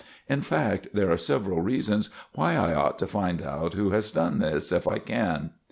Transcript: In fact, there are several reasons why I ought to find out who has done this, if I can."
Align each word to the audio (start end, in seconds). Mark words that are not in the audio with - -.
In 0.27 0.41
fact, 0.41 0.87
there 0.95 1.11
are 1.11 1.15
several 1.15 1.61
reasons 1.61 2.09
why 2.33 2.55
I 2.55 2.73
ought 2.73 2.97
to 2.97 3.05
find 3.05 3.39
out 3.39 3.75
who 3.75 3.91
has 3.91 4.09
done 4.11 4.39
this, 4.39 4.71
if 4.71 4.87
I 4.87 4.97
can." 4.97 5.51